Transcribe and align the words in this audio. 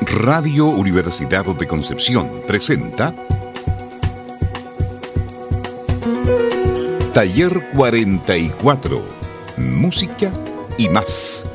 Radio 0.00 0.66
Universidad 0.66 1.44
de 1.44 1.66
Concepción 1.66 2.30
presenta 2.46 3.14
Taller 7.12 7.68
44, 7.74 9.02
Música 9.56 10.32
y 10.78 10.88
más. 10.88 11.46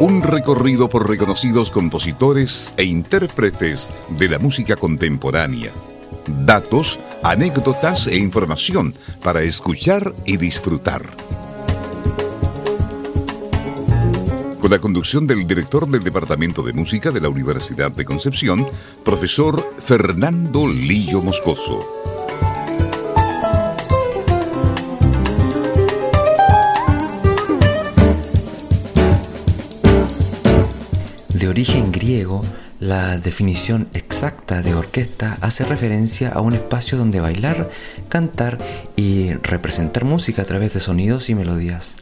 Un 0.00 0.22
recorrido 0.22 0.88
por 0.88 1.08
reconocidos 1.08 1.70
compositores 1.70 2.74
e 2.76 2.84
intérpretes 2.84 3.94
de 4.08 4.28
la 4.28 4.38
música 4.38 4.76
contemporánea. 4.76 5.72
Datos, 6.44 6.98
anécdotas 7.22 8.08
e 8.08 8.16
información 8.16 8.92
para 9.22 9.42
escuchar 9.42 10.12
y 10.24 10.36
disfrutar. 10.36 11.25
Con 14.66 14.72
la 14.72 14.80
conducción 14.80 15.28
del 15.28 15.46
director 15.46 15.88
del 15.88 16.02
Departamento 16.02 16.60
de 16.60 16.72
Música 16.72 17.12
de 17.12 17.20
la 17.20 17.28
Universidad 17.28 17.92
de 17.92 18.04
Concepción, 18.04 18.66
profesor 19.04 19.64
Fernando 19.78 20.66
Lillo 20.66 21.22
Moscoso. 21.22 21.86
De 31.28 31.46
origen 31.46 31.92
griego, 31.92 32.44
la 32.80 33.18
definición 33.18 33.86
exacta 33.92 34.62
de 34.62 34.74
orquesta 34.74 35.38
hace 35.42 35.64
referencia 35.64 36.30
a 36.30 36.40
un 36.40 36.54
espacio 36.54 36.98
donde 36.98 37.20
bailar, 37.20 37.70
cantar 38.08 38.58
y 38.96 39.32
representar 39.32 40.04
música 40.04 40.42
a 40.42 40.44
través 40.44 40.74
de 40.74 40.80
sonidos 40.80 41.30
y 41.30 41.36
melodías. 41.36 41.98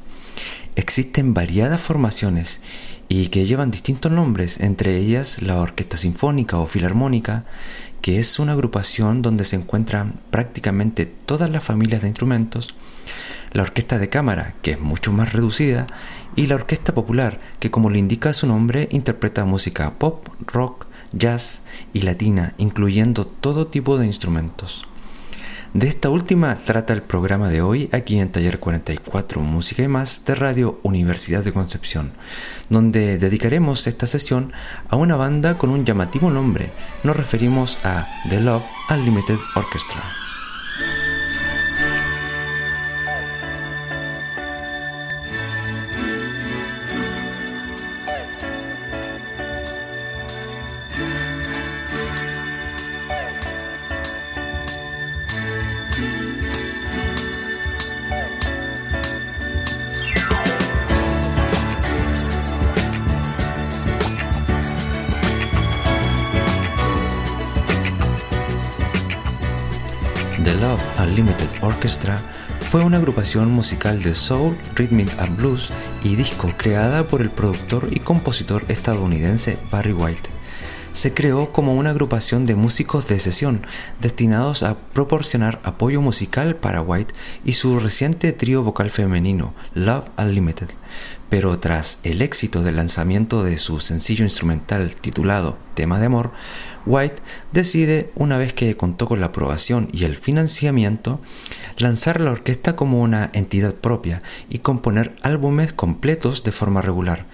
Existen 0.77 1.35
variadas 1.35 1.81
formaciones 1.81 2.61
y 3.09 3.29
que 3.29 3.45
llevan 3.45 3.71
distintos 3.71 4.11
nombres, 4.11 4.59
entre 4.59 4.97
ellas 4.97 5.41
la 5.41 5.61
Orquesta 5.61 5.97
Sinfónica 5.97 6.59
o 6.59 6.67
Filarmónica, 6.67 7.45
que 8.03 8.19
es 8.19 8.39
una 8.39 8.53
agrupación 8.53 9.23
donde 9.23 9.45
se 9.45 9.57
encuentran 9.57 10.21
prácticamente 10.31 11.07
todas 11.07 11.49
las 11.49 11.63
familias 11.63 12.03
de 12.03 12.09
instrumentos, 12.09 12.75
la 13.53 13.63
Orquesta 13.63 13.99
de 13.99 14.09
Cámara, 14.09 14.57
que 14.63 14.73
es 14.73 14.81
mucho 14.81 15.13
más 15.13 15.33
reducida, 15.33 15.87
y 16.35 16.49
la 16.49 16.57
Orquesta 16.57 16.93
Popular, 16.93 17.39
que 17.61 17.71
como 17.71 17.89
le 17.89 18.01
indica 18.01 18.33
su 18.33 18.49
nombre, 18.49 18.89
interpreta 18.91 19.45
música 19.45 19.95
pop, 19.99 20.27
rock, 20.47 20.87
jazz 21.13 21.63
y 21.93 22.01
latina, 22.01 22.55
incluyendo 22.59 23.27
todo 23.27 23.69
tipo 23.69 23.97
de 23.97 24.07
instrumentos. 24.07 24.87
De 25.75 25.89
esta 25.89 26.09
última 26.09 26.55
trata 26.55 26.93
el 26.93 27.03
programa 27.03 27.49
de 27.49 27.61
hoy 27.61 27.89
aquí 27.91 28.21
en 28.21 28.31
Taller 28.31 28.61
44 28.61 29.41
Música 29.41 29.83
y 29.83 29.89
más 29.89 30.25
de 30.25 30.37
Radio 30.37 30.79
Universidad 30.85 31.43
de 31.43 31.53
Concepción, 31.53 32.13
donde 32.69 33.19
dedicaremos 33.19 33.89
esta 33.89 34.07
sesión 34.07 34.53
a 34.89 34.95
una 34.95 35.17
banda 35.17 35.59
con 35.59 35.71
un 35.71 35.85
llamativo 35.85 36.31
nombre. 36.31 36.71
Nos 37.03 37.17
referimos 37.17 37.81
a 37.83 38.07
The 38.31 38.41
Love 38.41 38.63
Unlimited 38.89 39.39
Orchestra. 39.57 40.24
Fue 72.61 72.83
una 72.83 72.97
agrupación 72.97 73.51
musical 73.51 74.03
de 74.03 74.15
soul, 74.15 74.57
rhythm 74.75 75.07
and 75.19 75.37
blues 75.37 75.71
y 76.03 76.17
disco 76.17 76.53
creada 76.57 77.07
por 77.07 77.21
el 77.21 77.31
productor 77.31 77.89
y 77.91 78.01
compositor 78.01 78.65
estadounidense 78.69 79.59
Barry 79.71 79.93
White. 79.93 80.34
Se 80.95 81.13
creó 81.13 81.51
como 81.51 81.75
una 81.75 81.91
agrupación 81.91 82.47
de 82.47 82.55
músicos 82.55 83.09
de 83.09 83.19
sesión 83.19 83.67
destinados 84.01 84.63
a 84.63 84.79
proporcionar 84.79 85.61
apoyo 85.65 86.01
musical 86.01 86.55
para 86.55 86.83
White 86.83 87.13
y 87.45 87.55
su 87.55 87.81
reciente 87.81 88.33
trío 88.33 88.63
vocal 88.63 88.93
femenino, 88.93 89.55
Love 89.75 90.05
Unlimited. 90.17 90.69
Pero 91.29 91.59
tras 91.59 91.99
el 92.05 92.23
éxito 92.23 92.63
del 92.63 92.77
lanzamiento 92.77 93.43
de 93.43 93.59
su 93.59 93.81
sencillo 93.81 94.23
instrumental 94.23 94.95
titulado 94.95 95.59
Tema 95.75 95.99
de 95.99 96.07
Amor, 96.07 96.31
White 96.87 97.21
decide, 97.51 98.13
una 98.15 98.39
vez 98.39 98.55
que 98.55 98.77
contó 98.77 99.09
con 99.09 99.19
la 99.19 99.27
aprobación 99.27 99.89
y 99.93 100.05
el 100.05 100.15
financiamiento, 100.15 101.21
lanzar 101.77 102.21
la 102.21 102.31
orquesta 102.31 102.77
como 102.77 103.01
una 103.01 103.31
entidad 103.33 103.75
propia 103.75 104.23
y 104.49 104.61
componer 104.61 105.17
álbumes 105.23 105.73
completos 105.73 106.45
de 106.45 106.53
forma 106.53 106.83
regular, 106.83 107.27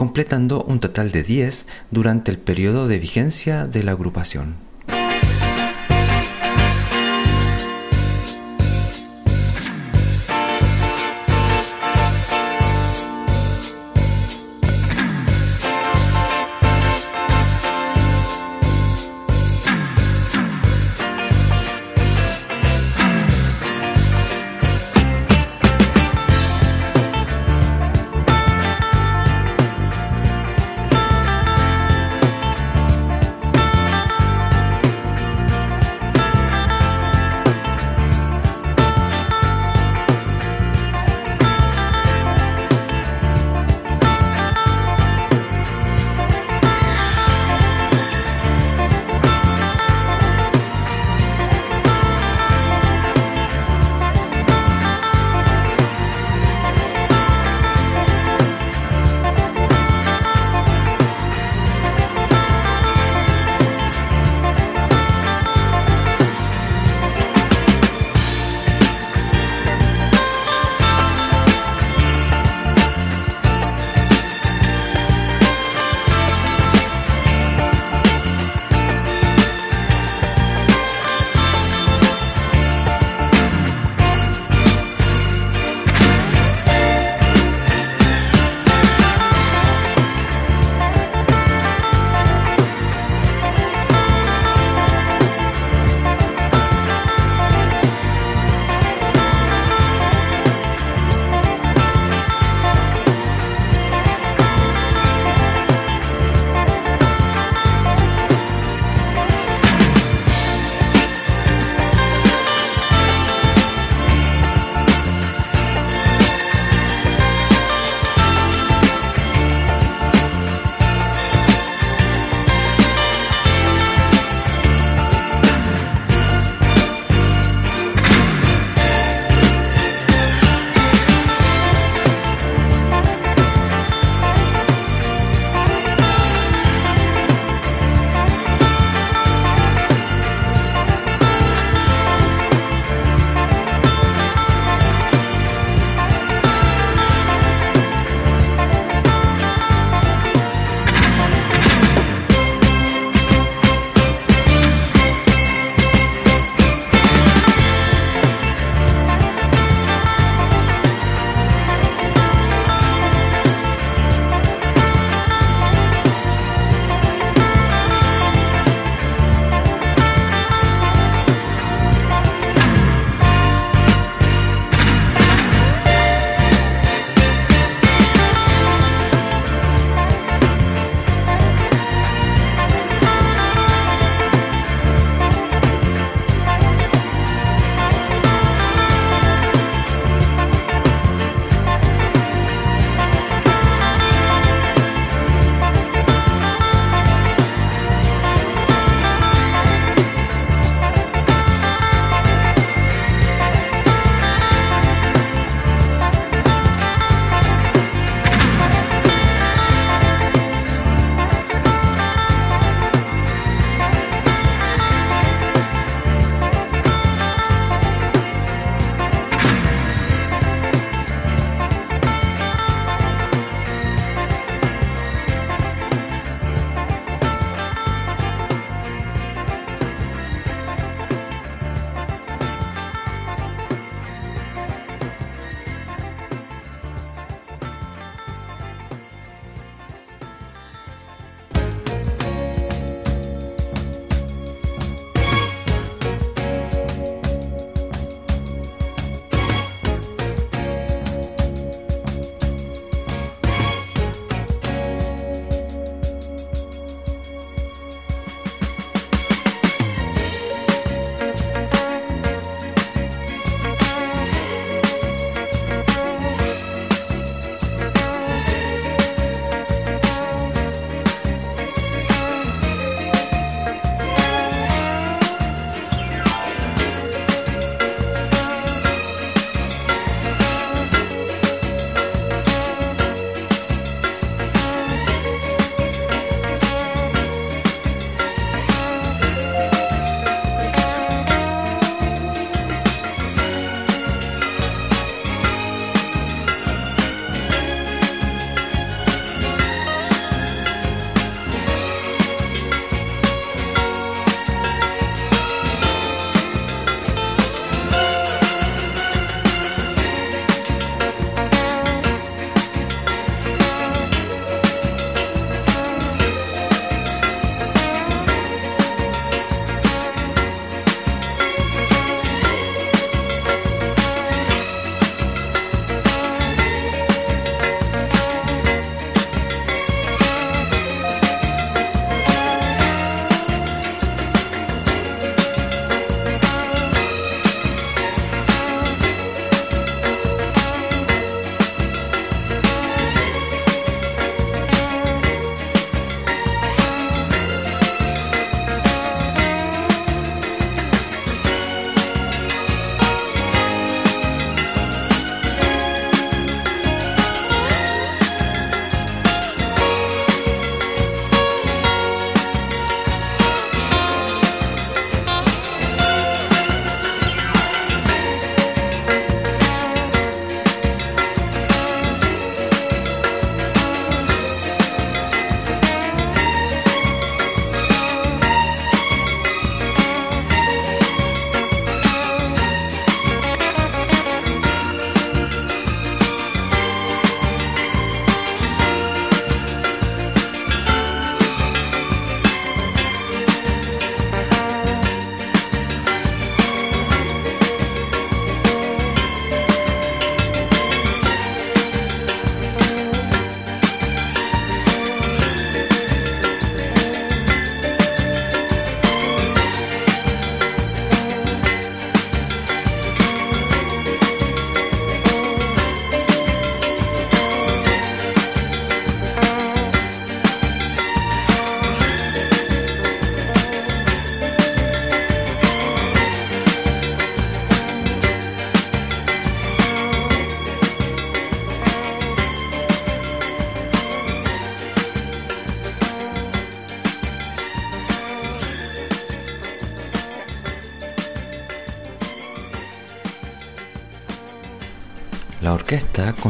completando 0.00 0.64
un 0.64 0.80
total 0.80 1.12
de 1.12 1.22
10 1.22 1.66
durante 1.90 2.30
el 2.30 2.38
periodo 2.38 2.88
de 2.88 2.98
vigencia 2.98 3.66
de 3.66 3.82
la 3.82 3.92
agrupación. 3.92 4.69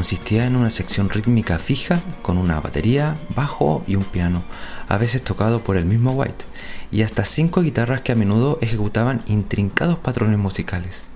Consistía 0.00 0.46
en 0.46 0.56
una 0.56 0.70
sección 0.70 1.10
rítmica 1.10 1.58
fija 1.58 2.00
con 2.22 2.38
una 2.38 2.58
batería, 2.58 3.18
bajo 3.36 3.84
y 3.86 3.96
un 3.96 4.04
piano, 4.04 4.42
a 4.88 4.96
veces 4.96 5.22
tocado 5.22 5.62
por 5.62 5.76
el 5.76 5.84
mismo 5.84 6.12
White, 6.12 6.46
y 6.90 7.02
hasta 7.02 7.22
cinco 7.22 7.60
guitarras 7.60 8.00
que 8.00 8.12
a 8.12 8.14
menudo 8.14 8.56
ejecutaban 8.62 9.20
intrincados 9.26 9.98
patrones 9.98 10.38
musicales. 10.38 11.08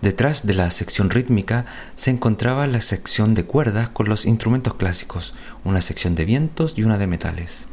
Detrás 0.00 0.44
de 0.48 0.54
la 0.54 0.68
sección 0.72 1.10
rítmica 1.10 1.64
se 1.94 2.10
encontraba 2.10 2.66
la 2.66 2.80
sección 2.80 3.34
de 3.34 3.44
cuerdas 3.44 3.90
con 3.90 4.08
los 4.08 4.26
instrumentos 4.26 4.74
clásicos, 4.74 5.32
una 5.62 5.80
sección 5.80 6.16
de 6.16 6.24
vientos 6.24 6.74
y 6.76 6.82
una 6.82 6.98
de 6.98 7.06
metales. 7.06 7.66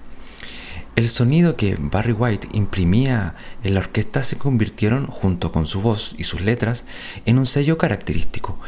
El 0.99 1.07
sonido 1.07 1.55
que 1.55 1.77
Barry 1.79 2.11
White 2.11 2.49
imprimía 2.51 3.33
en 3.63 3.73
la 3.73 3.79
orquesta 3.79 4.21
se 4.21 4.37
convirtieron, 4.37 5.07
junto 5.07 5.49
con 5.49 5.65
su 5.65 5.81
voz 5.81 6.13
y 6.17 6.25
sus 6.25 6.41
letras, 6.41 6.83
en 7.25 7.37
un 7.37 7.45
sello 7.45 7.77
característico, 7.77 8.59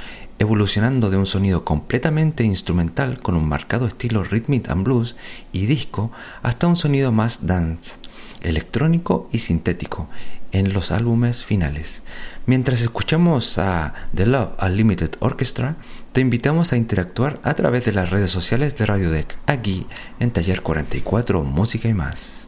evolucionando 0.41 1.11
de 1.11 1.17
un 1.17 1.27
sonido 1.27 1.63
completamente 1.63 2.43
instrumental 2.43 3.21
con 3.21 3.35
un 3.35 3.47
marcado 3.47 3.85
estilo 3.85 4.23
rhythm 4.23 4.63
and 4.69 4.83
blues 4.83 5.15
y 5.53 5.67
disco 5.67 6.11
hasta 6.41 6.65
un 6.65 6.77
sonido 6.77 7.11
más 7.11 7.45
dance, 7.45 7.97
electrónico 8.41 9.29
y 9.31 9.37
sintético 9.37 10.09
en 10.51 10.73
los 10.73 10.91
álbumes 10.91 11.45
finales. 11.45 12.01
Mientras 12.47 12.81
escuchamos 12.81 13.59
a 13.59 13.93
The 14.15 14.25
Love 14.25 14.53
Unlimited 14.59 15.11
Orchestra, 15.19 15.75
te 16.11 16.21
invitamos 16.21 16.73
a 16.73 16.77
interactuar 16.77 17.39
a 17.43 17.53
través 17.53 17.85
de 17.85 17.93
las 17.93 18.09
redes 18.09 18.31
sociales 18.31 18.75
de 18.75 18.87
Radio 18.87 19.11
Deck, 19.11 19.37
aquí 19.45 19.85
en 20.19 20.31
Taller 20.31 20.63
44 20.63 21.43
Música 21.43 21.87
y 21.87 21.93
más. 21.93 22.40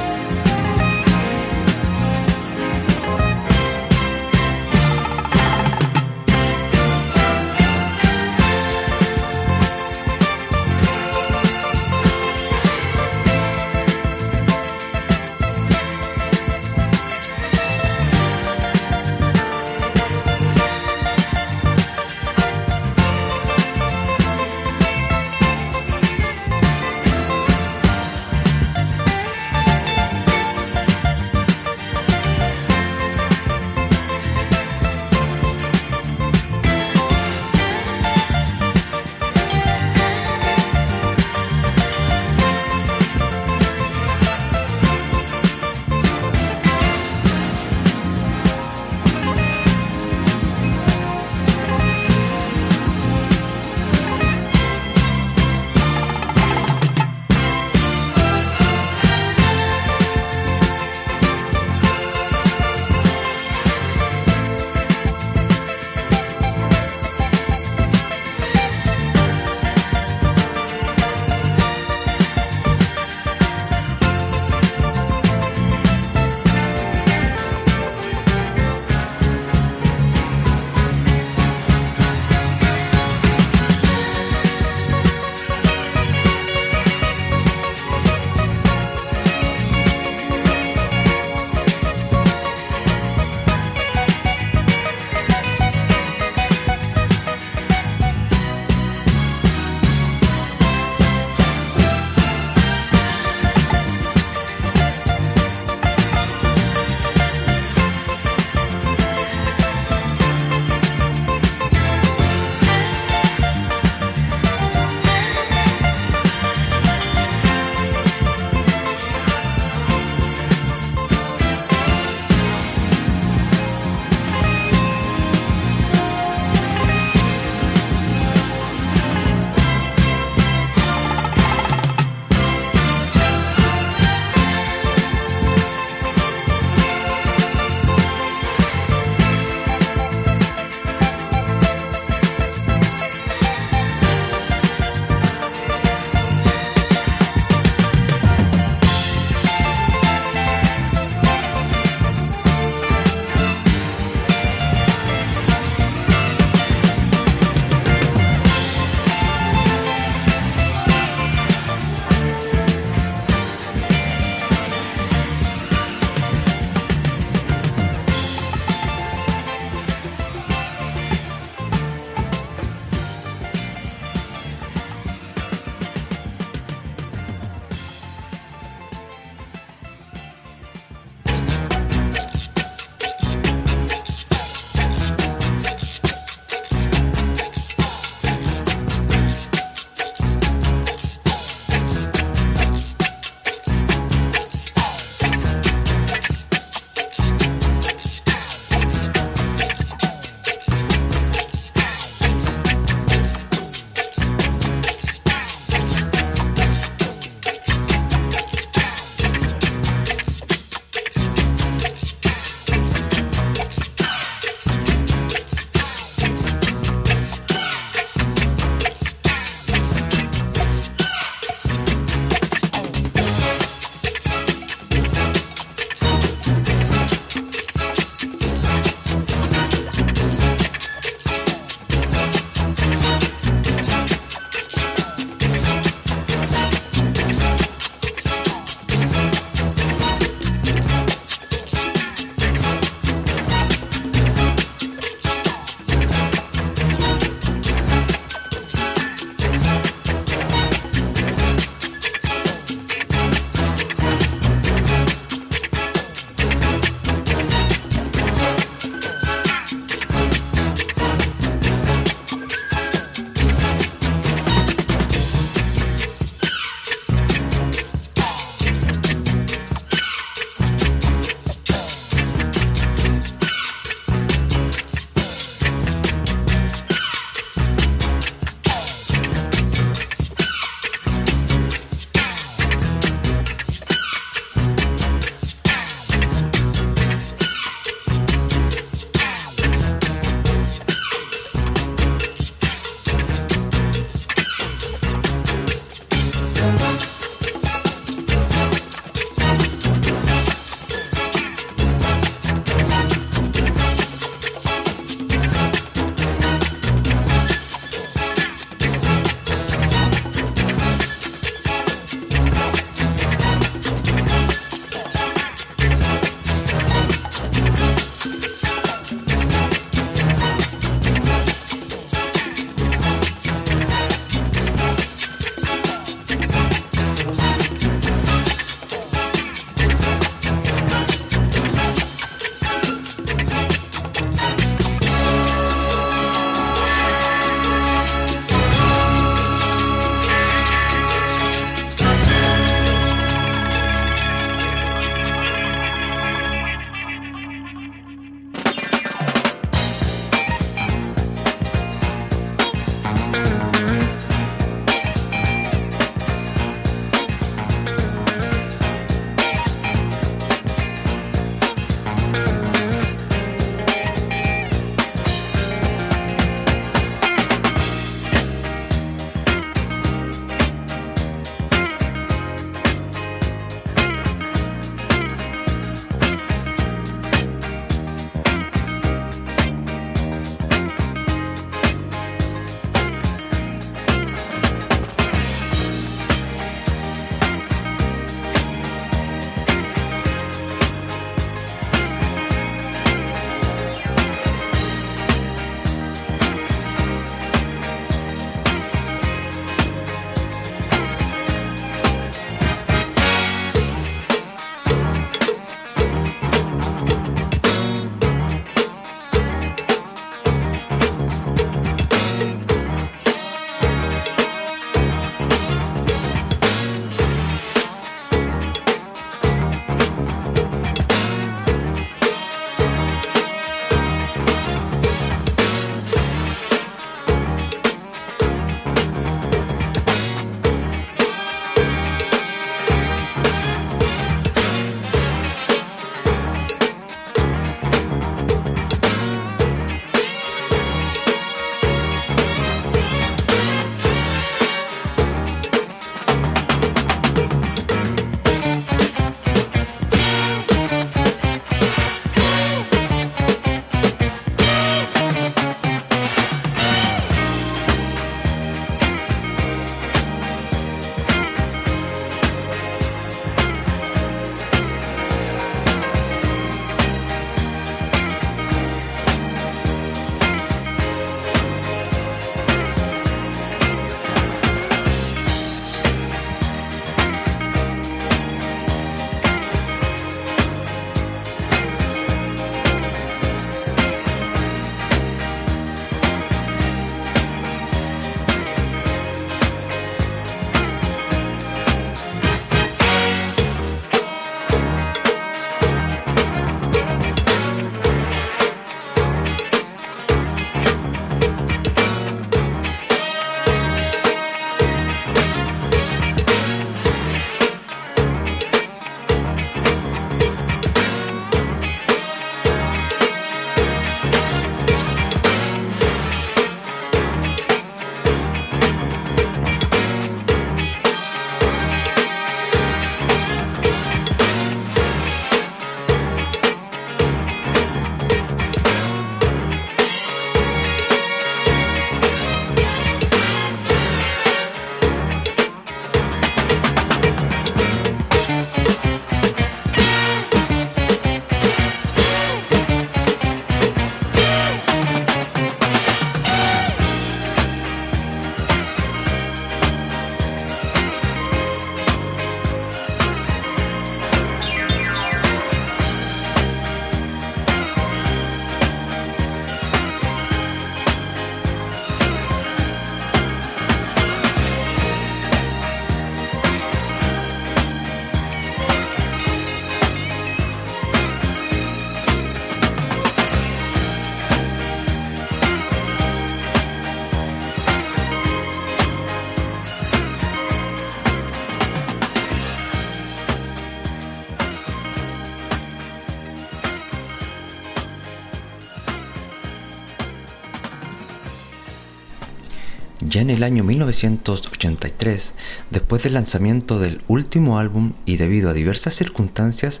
El 593.58 593.64
año 593.64 593.82
1983, 593.82 595.54
después 595.90 596.22
del 596.22 596.34
lanzamiento 596.34 597.00
del 597.00 597.20
último 597.26 597.80
álbum 597.80 598.12
y 598.24 598.36
debido 598.36 598.70
a 598.70 598.72
diversas 598.72 599.14
circunstancias, 599.14 600.00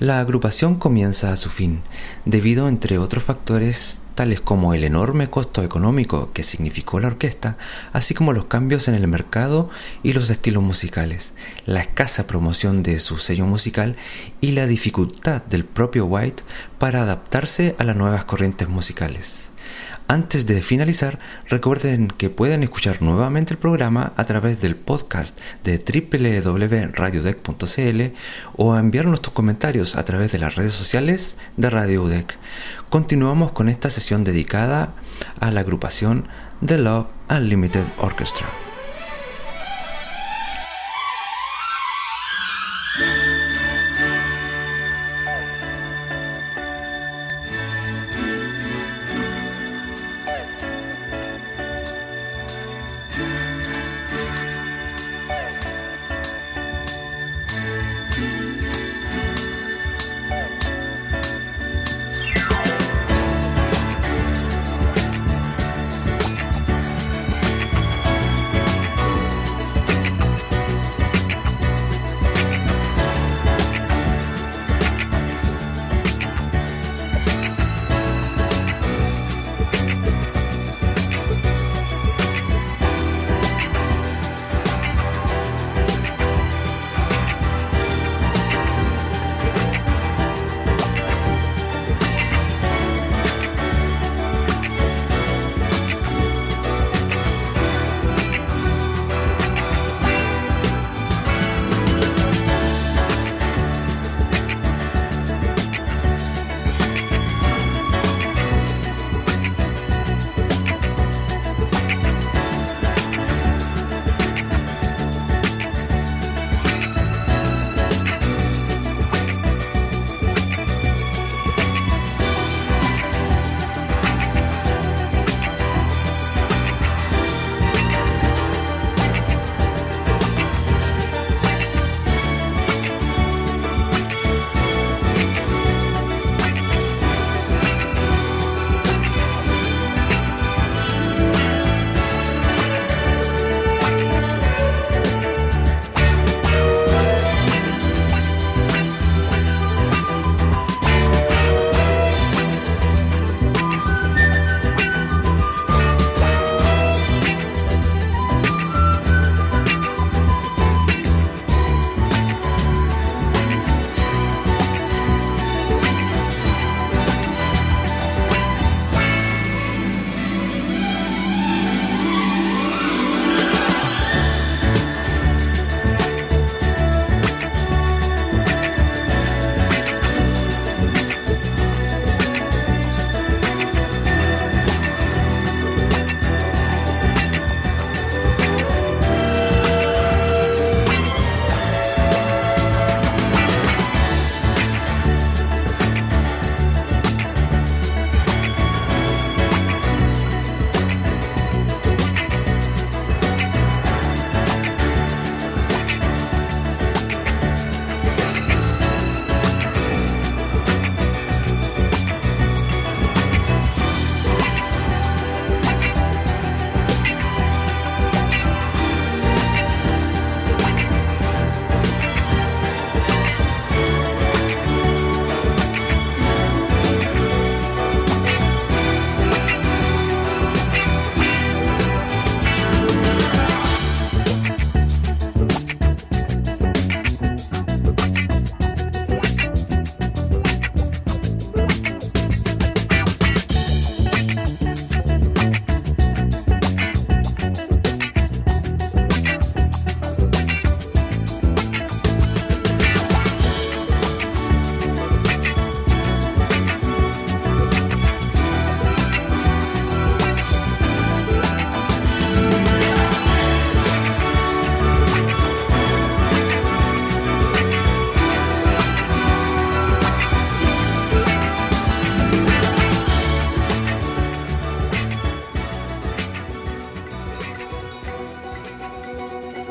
la 0.00 0.18
agrupación 0.18 0.74
comienza 0.74 1.30
a 1.30 1.36
su 1.36 1.48
fin, 1.48 1.82
debido 2.24 2.66
entre 2.66 2.98
otros 2.98 3.22
factores 3.22 4.00
tales 4.16 4.40
como 4.40 4.74
el 4.74 4.82
enorme 4.82 5.30
costo 5.30 5.62
económico 5.62 6.32
que 6.32 6.42
significó 6.42 6.98
la 6.98 7.06
orquesta, 7.06 7.56
así 7.92 8.12
como 8.12 8.32
los 8.32 8.46
cambios 8.46 8.88
en 8.88 8.96
el 8.96 9.06
mercado 9.06 9.70
y 10.02 10.12
los 10.12 10.28
estilos 10.28 10.64
musicales, 10.64 11.32
la 11.64 11.82
escasa 11.82 12.26
promoción 12.26 12.82
de 12.82 12.98
su 12.98 13.18
sello 13.18 13.46
musical 13.46 13.94
y 14.40 14.50
la 14.50 14.66
dificultad 14.66 15.42
del 15.42 15.64
propio 15.64 16.06
White 16.06 16.42
para 16.78 17.02
adaptarse 17.02 17.76
a 17.78 17.84
las 17.84 17.94
nuevas 17.94 18.24
corrientes 18.24 18.68
musicales. 18.68 19.52
Antes 20.08 20.46
de 20.46 20.62
finalizar, 20.62 21.18
recuerden 21.48 22.06
que 22.06 22.30
pueden 22.30 22.62
escuchar 22.62 23.02
nuevamente 23.02 23.54
el 23.54 23.58
programa 23.58 24.12
a 24.16 24.24
través 24.24 24.60
del 24.60 24.76
podcast 24.76 25.36
de 25.64 25.78
www.radiodec.cl 25.78 28.16
o 28.54 28.76
enviarnos 28.76 29.20
tus 29.20 29.32
comentarios 29.32 29.96
a 29.96 30.04
través 30.04 30.30
de 30.30 30.38
las 30.38 30.54
redes 30.54 30.74
sociales 30.74 31.36
de 31.56 31.70
Radio 31.70 32.04
UDEC. 32.04 32.38
Continuamos 32.88 33.50
con 33.50 33.68
esta 33.68 33.90
sesión 33.90 34.22
dedicada 34.22 34.94
a 35.40 35.50
la 35.50 35.58
agrupación 35.60 36.28
The 36.64 36.78
Love 36.78 37.08
Unlimited 37.28 37.86
Orchestra. 37.98 38.65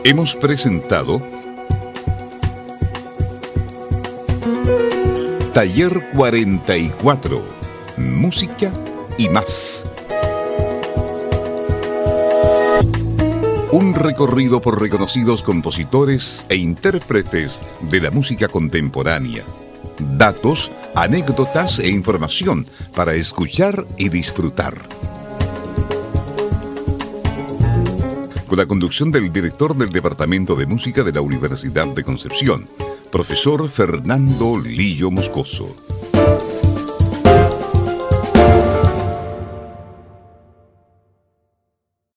Hemos 0.07 0.35
presentado 0.35 1.19
Taller 5.51 6.11
44, 6.13 7.41
Música 7.97 8.71
y 9.17 9.29
más. 9.29 9.87
Un 13.71 13.95
recorrido 13.95 14.61
por 14.61 14.79
reconocidos 14.79 15.41
compositores 15.41 16.45
e 16.49 16.55
intérpretes 16.55 17.65
de 17.81 17.99
la 17.99 18.11
música 18.11 18.47
contemporánea. 18.47 19.43
Datos, 19.97 20.71
anécdotas 20.93 21.79
e 21.79 21.89
información 21.89 22.63
para 22.93 23.15
escuchar 23.15 23.87
y 23.97 24.09
disfrutar. 24.09 24.75
La 28.55 28.65
conducción 28.65 29.11
del 29.11 29.33
director 29.33 29.75
del 29.75 29.89
Departamento 29.89 30.55
de 30.55 30.65
Música 30.65 31.03
de 31.03 31.11
la 31.11 31.19
Universidad 31.19 31.87
de 31.87 32.05
Concepción, 32.05 32.69
profesor 33.11 33.67
Fernando 33.67 34.57
Lillo 34.57 35.11
Moscoso. 35.11 35.75